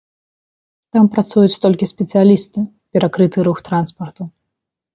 Там 0.97 1.09
працуюць 1.17 1.59
толькі 1.67 1.89
спецыялісты, 1.93 2.65
перакрыты 2.97 3.47
рух 3.51 3.65
транспарту. 3.71 4.23